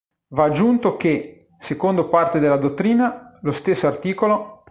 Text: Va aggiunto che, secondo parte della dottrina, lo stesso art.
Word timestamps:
Va 0.29 0.45
aggiunto 0.45 0.97
che, 0.97 1.49
secondo 1.59 2.09
parte 2.09 2.39
della 2.39 2.57
dottrina, 2.57 3.37
lo 3.41 3.51
stesso 3.51 3.85
art. 3.85 4.03